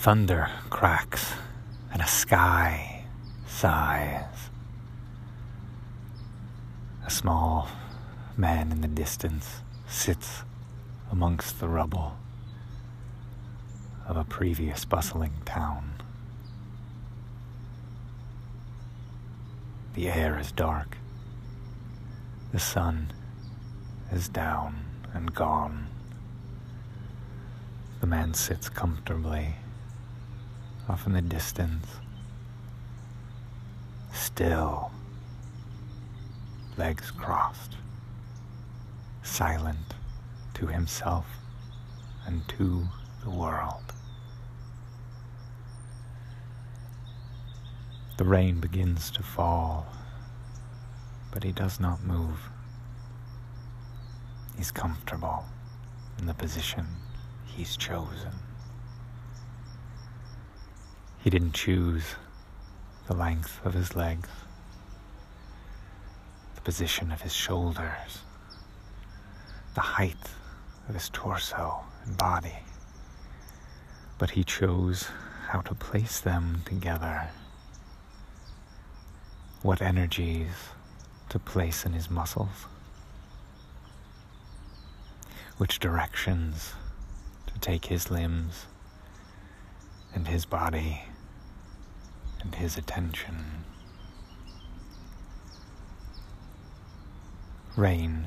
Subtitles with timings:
[0.00, 1.34] Thunder cracks
[1.92, 3.04] and a sky
[3.46, 4.48] sighs.
[7.04, 7.68] A small
[8.34, 10.42] man in the distance sits
[11.12, 12.16] amongst the rubble
[14.08, 16.00] of a previous bustling town.
[19.92, 20.96] The air is dark.
[22.52, 23.12] The sun
[24.10, 24.82] is down
[25.12, 25.88] and gone.
[28.00, 29.56] The man sits comfortably
[30.90, 31.86] off in the distance,
[34.12, 34.90] still,
[36.76, 37.76] legs crossed,
[39.22, 39.94] silent
[40.52, 41.26] to himself
[42.26, 42.88] and to
[43.22, 43.92] the world.
[48.16, 49.86] The rain begins to fall,
[51.30, 52.50] but he does not move.
[54.56, 55.44] He's comfortable
[56.18, 56.84] in the position
[57.46, 58.49] he's chosen.
[61.22, 62.14] He didn't choose
[63.06, 64.30] the length of his legs,
[66.54, 68.22] the position of his shoulders,
[69.74, 70.30] the height
[70.88, 72.60] of his torso and body,
[74.16, 75.08] but he chose
[75.48, 77.28] how to place them together.
[79.60, 80.70] What energies
[81.28, 82.64] to place in his muscles,
[85.58, 86.72] which directions
[87.46, 88.64] to take his limbs
[90.14, 91.02] and his body
[92.60, 93.64] his attention.
[97.74, 98.26] Rain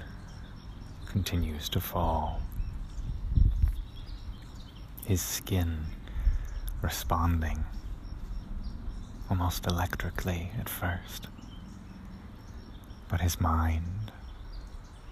[1.06, 2.42] continues to fall.
[5.06, 5.82] His skin
[6.82, 7.64] responding
[9.30, 11.28] almost electrically at first.
[13.10, 14.12] But his mind,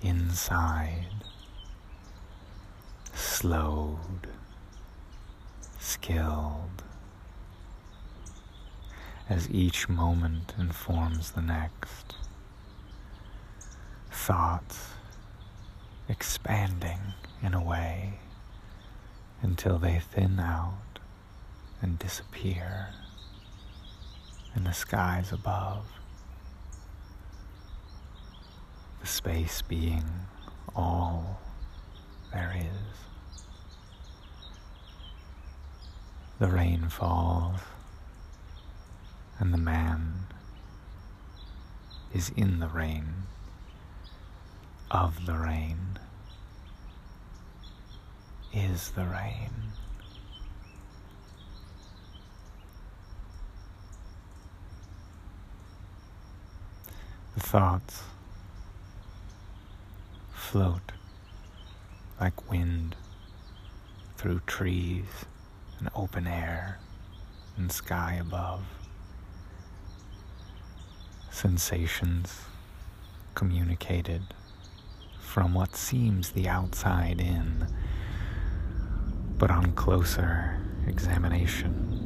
[0.01, 1.25] inside,
[3.13, 4.29] slowed,
[5.79, 6.81] skilled,
[9.31, 12.15] as each moment informs the next.
[14.11, 14.89] Thoughts
[16.09, 16.99] expanding
[17.41, 18.19] in a way
[19.41, 20.99] until they thin out
[21.81, 22.89] and disappear
[24.53, 25.85] in the skies above.
[28.99, 30.03] The space being
[30.75, 31.39] all
[32.33, 32.97] there is.
[36.37, 37.61] The rain falls,
[39.41, 40.27] and the man
[42.13, 43.05] is in the rain,
[44.91, 45.97] of the rain,
[48.53, 49.49] is the rain.
[57.33, 58.03] The thoughts
[60.35, 60.91] float
[62.19, 62.95] like wind
[64.17, 65.25] through trees
[65.79, 66.77] and open air
[67.57, 68.61] and sky above.
[71.31, 72.41] Sensations
[73.33, 74.21] communicated
[75.19, 77.67] from what seems the outside in,
[79.37, 82.01] but on closer examination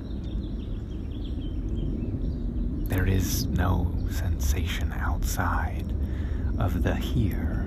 [2.88, 5.92] there is no sensation outside
[6.60, 7.66] of the here.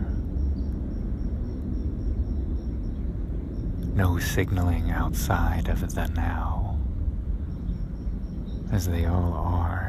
[3.94, 6.78] No signaling outside of the now,
[8.72, 9.87] as they all are.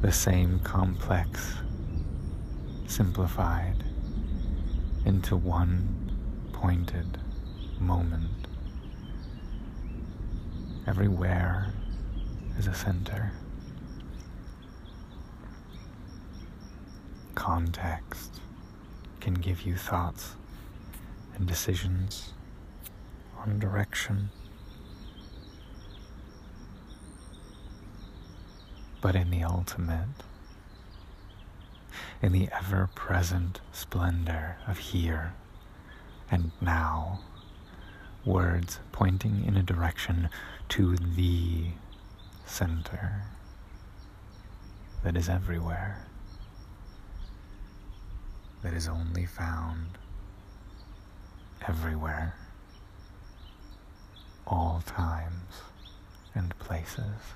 [0.00, 1.56] The same complex,
[2.86, 3.84] simplified
[5.04, 6.10] into one
[6.54, 7.18] pointed
[7.78, 8.46] moment.
[10.86, 11.74] Everywhere
[12.58, 13.32] is a center.
[17.34, 18.40] Context
[19.20, 20.34] can give you thoughts
[21.36, 22.32] and decisions
[23.38, 24.30] on direction.
[29.00, 30.22] But in the ultimate,
[32.22, 35.32] in the ever present splendor of here
[36.30, 37.20] and now,
[38.24, 40.28] words pointing in a direction
[40.68, 41.68] to the
[42.44, 43.22] center
[45.02, 46.06] that is everywhere,
[48.62, 49.98] that is only found
[51.66, 52.34] everywhere,
[54.46, 55.62] all times
[56.34, 57.34] and places.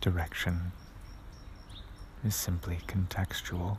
[0.00, 0.72] Direction
[2.24, 3.76] is simply contextual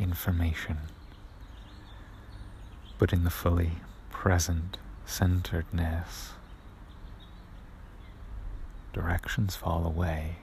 [0.00, 0.78] information,
[2.96, 3.72] but in the fully
[4.10, 6.30] present centeredness,
[8.94, 10.36] directions fall away.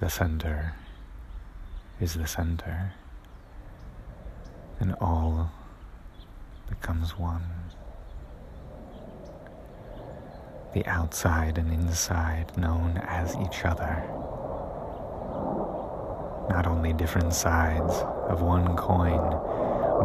[0.00, 0.74] The center
[2.00, 2.94] is the center,
[4.80, 5.52] and all
[6.66, 7.44] becomes one.
[10.74, 14.02] The outside and inside known as each other.
[16.48, 17.92] Not only different sides
[18.28, 19.20] of one coin,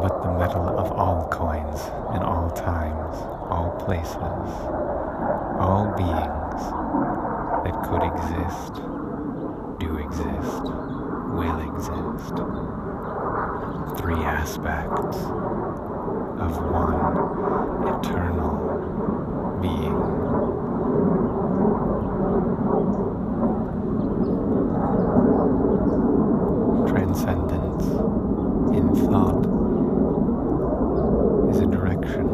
[0.01, 1.79] but the metal of all coins
[2.15, 3.15] in all times,
[3.49, 4.17] all places,
[5.57, 6.61] all beings
[7.63, 8.81] that could exist,
[9.79, 10.63] do exist,
[11.31, 12.35] will exist.
[13.97, 15.17] Three aspects
[16.43, 17.15] of one
[17.87, 18.67] eternal
[19.61, 19.97] being.
[26.87, 27.85] Transcendence
[28.75, 29.45] in thought
[31.49, 32.27] is a direction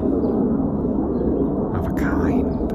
[1.76, 2.70] of a kind,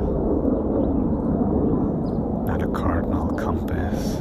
[2.46, 4.16] not a cardinal compass,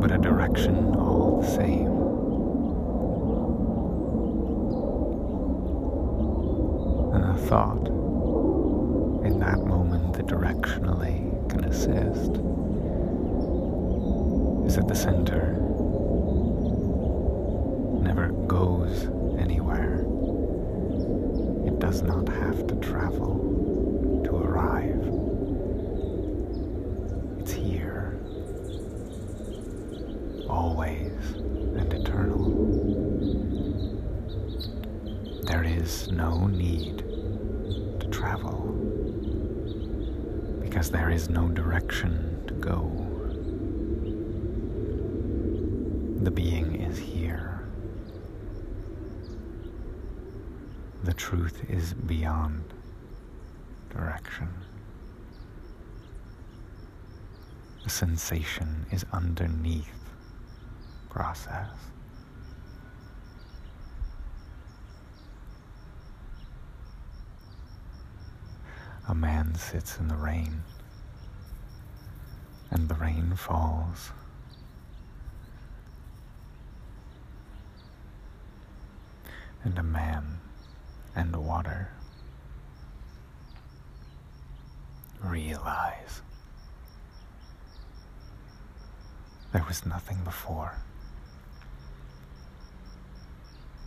[0.00, 1.88] but a direction all the same.
[7.14, 7.86] And a thought
[9.26, 10.26] in that moment that
[10.62, 12.36] can assist
[14.66, 15.52] is at the center,
[18.02, 19.06] never goes
[19.38, 20.04] anywhere.
[21.66, 25.02] It does not have to travel to arrive.
[27.40, 28.18] It's here,
[30.48, 31.12] always
[31.76, 32.48] and eternal.
[35.44, 36.98] There is no need
[38.00, 38.77] to travel
[40.78, 42.88] because there is no direction to go.
[46.22, 47.64] The being is here.
[51.02, 52.62] The truth is beyond
[53.90, 54.48] direction.
[57.82, 59.90] The sensation is underneath
[61.10, 61.70] process.
[69.08, 70.62] A man sits in the rain,
[72.70, 74.10] and the rain falls.
[79.64, 80.40] And a man
[81.16, 81.90] and water
[85.24, 86.20] realize
[89.52, 90.74] there was nothing before.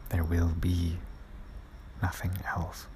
[0.10, 0.98] There will be
[2.02, 2.88] nothing else.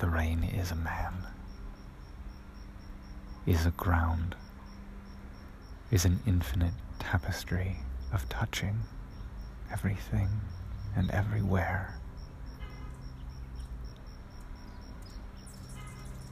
[0.00, 1.12] The rain is a man,
[3.46, 4.34] is a ground,
[5.90, 7.76] is an infinite tapestry
[8.10, 8.80] of touching
[9.70, 10.28] everything
[10.96, 12.00] and everywhere.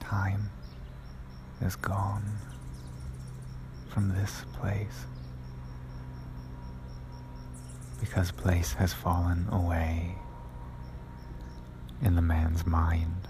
[0.01, 0.49] Time
[1.61, 2.25] is gone
[3.91, 5.05] from this place
[8.01, 10.15] because place has fallen away
[12.01, 13.29] in the man's mind.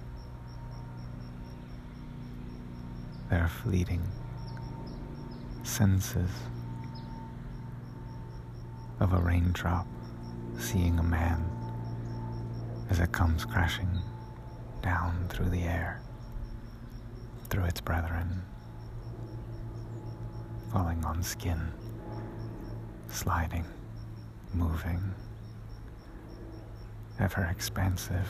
[3.31, 4.03] Their fleeting
[5.63, 6.31] senses
[9.01, 9.87] of a raindrop
[10.57, 11.45] seeing a man
[12.89, 13.91] as it comes crashing
[14.83, 16.01] down through the air,
[17.51, 18.43] through its brethren,
[20.73, 21.71] falling on skin,
[23.09, 23.67] sliding,
[24.55, 25.15] moving,
[27.21, 28.29] ever expansive,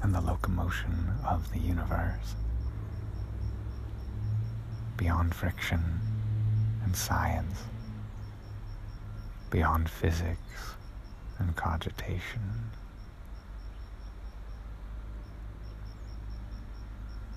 [0.00, 2.36] and the locomotion of the universe
[5.00, 5.82] beyond friction
[6.84, 7.62] and science,
[9.50, 10.74] beyond physics
[11.38, 12.70] and cogitation.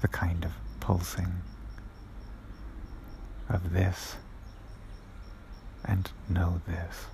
[0.02, 0.52] The kind of
[0.82, 1.32] pulsing
[3.48, 4.18] of this
[5.86, 7.06] and know this.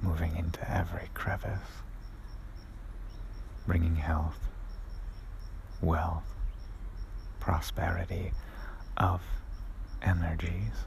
[0.00, 1.58] Moving into every crevice,
[3.66, 4.38] bringing health
[5.80, 6.24] wealth,
[7.40, 8.32] prosperity
[8.96, 9.20] of
[10.02, 10.84] energies,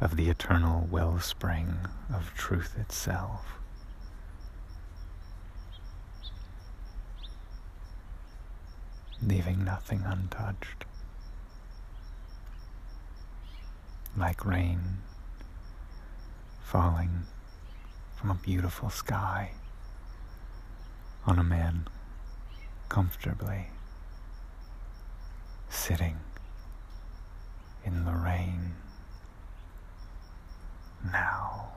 [0.00, 1.74] of the eternal wellspring
[2.14, 3.44] of truth itself.
[9.22, 10.84] Leaving nothing untouched.
[14.16, 14.98] Like rain
[16.62, 17.22] falling
[18.16, 19.52] from a beautiful sky
[21.26, 21.88] on a man
[22.88, 23.66] comfortably
[25.68, 26.16] sitting
[27.84, 28.72] in the rain
[31.12, 31.68] now.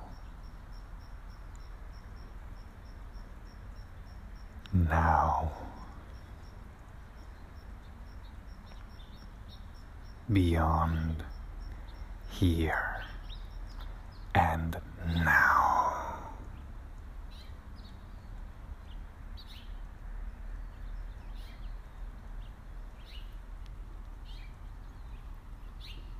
[4.72, 5.52] Now.
[10.32, 11.24] Beyond
[12.30, 13.04] here
[14.36, 14.78] and
[15.08, 15.49] now.